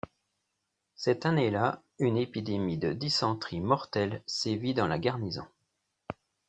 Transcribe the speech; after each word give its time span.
Cette 0.95 1.27
année-là, 1.27 1.83
une 1.99 2.17
épidémie 2.17 2.79
de 2.79 2.91
dysenterie 2.91 3.61
mortelle 3.61 4.23
sévit 4.25 4.73
dans 4.73 4.87
la 4.87 4.97
garnison. 4.97 5.45